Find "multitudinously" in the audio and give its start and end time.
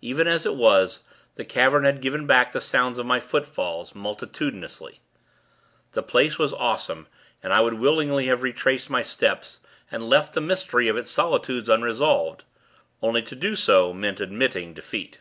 3.94-5.00